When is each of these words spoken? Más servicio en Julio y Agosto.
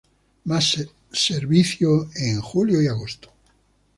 Más 0.45 0.79
servicio 1.11 2.09
en 2.15 2.41
Julio 2.41 2.81
y 2.81 2.87
Agosto. 2.87 3.31